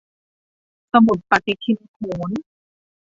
[0.91, 1.99] สมุดปฏิทินโห
[2.29, 2.31] ร